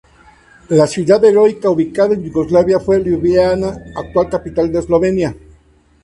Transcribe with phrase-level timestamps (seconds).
[0.69, 5.35] La ciudad heroica ubicada en Yugoslavia fue Liubliana, actual capital de Eslovenia.